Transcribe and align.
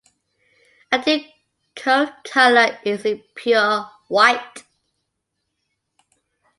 Ideal 0.91 1.25
coat 1.75 2.23
color 2.23 2.79
is 2.83 3.05
a 3.05 3.23
pure 3.35 3.83
white. 4.07 4.63